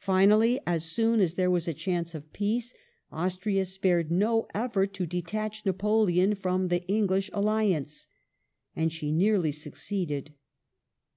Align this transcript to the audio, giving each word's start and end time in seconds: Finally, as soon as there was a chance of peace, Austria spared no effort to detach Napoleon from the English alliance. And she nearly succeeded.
Finally, 0.00 0.58
as 0.66 0.90
soon 0.90 1.20
as 1.20 1.34
there 1.34 1.52
was 1.52 1.68
a 1.68 1.72
chance 1.72 2.16
of 2.16 2.32
peace, 2.32 2.74
Austria 3.12 3.64
spared 3.64 4.10
no 4.10 4.48
effort 4.54 4.92
to 4.92 5.06
detach 5.06 5.64
Napoleon 5.64 6.34
from 6.34 6.66
the 6.66 6.84
English 6.88 7.30
alliance. 7.32 8.08
And 8.74 8.90
she 8.90 9.12
nearly 9.12 9.52
succeeded. 9.52 10.34